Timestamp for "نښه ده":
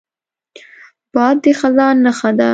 2.05-2.49